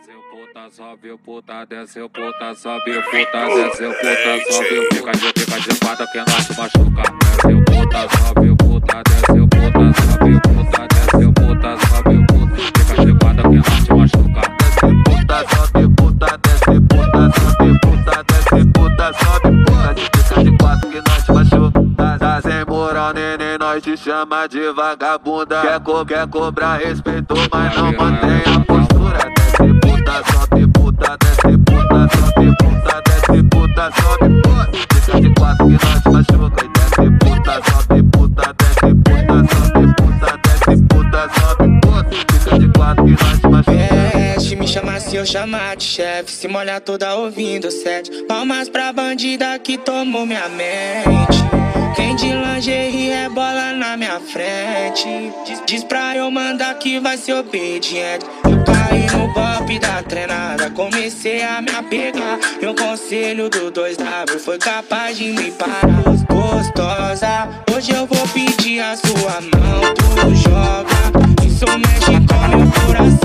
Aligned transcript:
Desceu 0.00 0.22
puta, 0.30 0.70
sobe 0.70 1.18
puta, 1.18 1.66
desceu 1.66 2.08
puta, 2.08 2.54
sobe 2.54 3.02
puta, 3.02 3.46
desceu 3.54 3.92
puta, 3.92 4.40
sobe 4.50 4.88
fica 4.94 5.12
de 5.12 5.28
fica 5.38 5.60
de 5.60 5.78
quatro 5.78 6.06
que 6.06 6.18
nós 6.20 6.48
machuca. 6.56 7.02
Desceu 7.20 7.62
puta, 7.66 8.08
sobe 8.16 8.56
puta, 8.56 9.02
desceu 9.10 9.46
puta, 9.46 9.92
sobe 10.00 10.40
puta, 10.40 10.88
desceu 10.88 11.32
puta, 11.34 11.76
sobe 11.86 12.16
puta, 12.28 12.56
fica 12.78 13.04
de 13.04 13.18
quatro 13.18 13.50
que 13.50 13.56
nós 13.56 13.88
machuca. 13.88 14.42
Desce 14.58 14.88
puta, 15.04 15.38
sobe 15.50 15.88
puta, 15.94 16.38
desce 16.44 16.80
puta, 16.80 17.22
sobe 17.36 17.78
puta, 17.82 18.24
desce 18.26 18.64
puta, 18.72 19.12
sobe 19.12 19.50
puta, 19.66 19.94
de 19.94 20.02
fica 20.02 20.44
de 20.44 20.56
quatro 20.56 20.90
que 20.90 21.00
nós 21.10 21.28
machuca. 21.28 22.18
Tá 22.18 22.40
sem 22.40 22.64
moral, 22.64 23.12
neném, 23.12 23.58
nós 23.58 23.82
te 23.82 23.94
chama 23.98 24.46
de 24.48 24.72
vagabunda. 24.72 25.60
Quer 26.08 26.26
cobrar 26.28 26.78
respeito, 26.78 27.34
mas 27.52 27.76
não 27.76 27.92
mantém 27.92 28.42
a 28.46 28.60
postura. 28.60 28.89
Chamar 45.30 45.76
de 45.76 45.84
chefe. 45.84 46.32
Se 46.32 46.48
molhar 46.48 46.80
toda 46.80 47.14
ouvindo 47.14 47.70
sete. 47.70 48.10
Palmas 48.24 48.68
pra 48.68 48.92
bandida 48.92 49.56
que 49.60 49.78
tomou 49.78 50.26
minha 50.26 50.48
mente. 50.48 51.38
Quem 51.94 52.16
de 52.16 52.32
lingerie 52.32 53.10
rebola 53.10 53.72
na 53.72 53.96
minha 53.96 54.18
frente. 54.18 55.06
Diz, 55.46 55.62
diz 55.66 55.84
pra 55.84 56.16
eu 56.16 56.28
mandar 56.32 56.74
que 56.74 56.98
vai 56.98 57.16
ser 57.16 57.34
obediente. 57.34 58.26
Eu 58.44 58.64
caí 58.64 59.06
no 59.12 59.32
golpe 59.32 59.78
da 59.78 60.02
treinada. 60.02 60.68
Comecei 60.70 61.44
a 61.44 61.62
me 61.62 61.70
apegar. 61.70 62.40
O 62.62 62.74
conselho 62.74 63.48
do 63.48 63.70
2W 63.70 64.38
foi 64.40 64.58
capaz 64.58 65.16
de 65.16 65.26
me 65.32 65.52
parar. 65.52 66.02
Gostosa, 66.28 67.48
hoje 67.72 67.92
eu 67.92 68.04
vou 68.04 68.26
pedir 68.28 68.80
a 68.80 68.96
sua 68.96 69.40
mão. 69.40 69.94
Tu 69.94 70.34
joga. 70.34 71.46
Isso 71.46 71.66
mexe 71.78 72.26
com 72.26 72.56
meu 72.56 72.72
coração. 72.72 73.19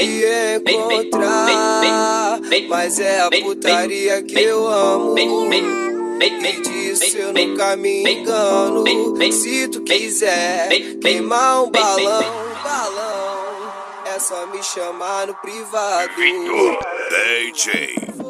Encontrar, 0.00 2.40
mas 2.68 3.00
é 3.00 3.20
a 3.20 3.30
putaria 3.30 4.22
que 4.22 4.38
eu 4.38 4.66
amo. 4.66 5.14
Me 5.14 6.60
disse 6.62 7.18
eu 7.18 7.32
nunca 7.32 7.76
me 7.76 8.02
engano. 8.02 8.84
Se 9.32 9.68
tu 9.68 9.82
quiser 9.82 10.68
queimar 11.00 11.64
um 11.64 11.70
balão, 11.70 12.24
balão, 12.62 13.72
é 14.04 14.18
só 14.18 14.46
me 14.46 14.62
chamar 14.62 15.28
no 15.28 15.34
privado. 15.34 16.12
DJ. 17.52 18.27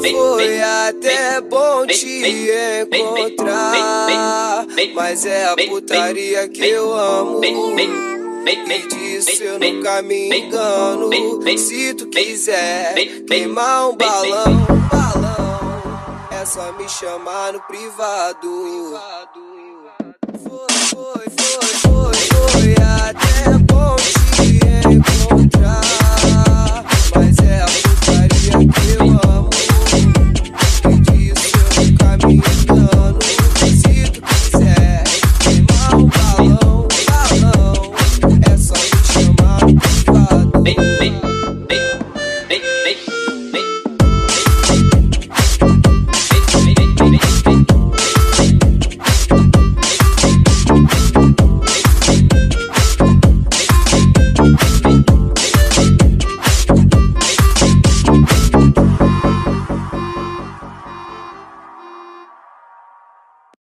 Foi 0.00 0.60
até 0.62 1.40
bom 1.42 1.86
te 1.86 2.86
encontrar, 2.92 4.66
mas 4.94 5.26
é 5.26 5.46
a 5.46 5.56
putaria 5.56 6.48
que 6.48 6.64
eu 6.64 6.92
amo. 6.92 7.40
Me 7.40 8.78
disse 8.88 9.44
eu 9.44 9.58
nunca 9.58 10.00
me 10.02 10.28
engano. 10.38 11.10
Se 11.58 11.94
tu 11.94 12.06
quiser 12.06 12.94
queimar 13.26 13.90
um 13.90 13.96
balão, 13.96 14.66
balão, 14.90 16.28
é 16.30 16.46
só 16.46 16.72
me 16.72 16.88
chamar 16.88 17.52
no 17.52 17.60
privado. 17.60 18.98